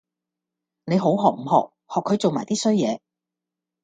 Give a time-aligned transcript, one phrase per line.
[0.85, 1.73] 你好學唔學！
[1.93, 3.03] 學佢做埋 D 衰野